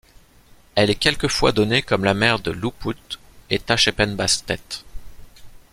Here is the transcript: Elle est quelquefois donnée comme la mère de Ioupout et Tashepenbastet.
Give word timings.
Elle 0.73 0.89
est 0.89 0.95
quelquefois 0.95 1.51
donnée 1.51 1.83
comme 1.83 2.03
la 2.05 2.15
mère 2.15 2.39
de 2.39 2.51
Ioupout 2.51 2.95
et 3.51 3.59
Tashepenbastet. 3.59 4.83